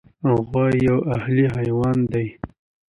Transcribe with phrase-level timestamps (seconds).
[0.49, 2.25] غوا یو اهلي حیوان دی.